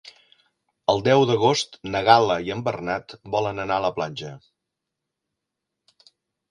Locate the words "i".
2.47-2.51